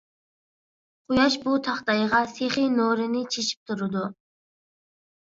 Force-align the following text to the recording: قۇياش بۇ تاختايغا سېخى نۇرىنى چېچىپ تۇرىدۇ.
قۇياش 1.11 1.35
بۇ 1.43 1.53
تاختايغا 1.67 2.21
سېخى 2.37 2.63
نۇرىنى 2.79 3.21
چېچىپ 3.37 3.71
تۇرىدۇ. 3.73 4.03